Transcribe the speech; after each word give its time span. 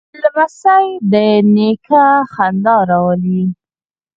لمسی 0.21 0.85
د 1.11 1.13
نیکه 1.55 2.05
خندا 2.33 2.75
راولي. 2.89 3.43